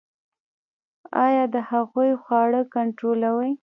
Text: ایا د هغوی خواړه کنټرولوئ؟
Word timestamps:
ایا 1.25 1.43
د 1.53 1.55
هغوی 1.69 2.11
خواړه 2.21 2.61
کنټرولوئ؟ 2.73 3.51